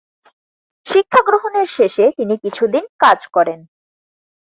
[0.87, 3.59] শিক্ষা গ্রহণের শেষে তিনি কিছুদিন কাজ করেন।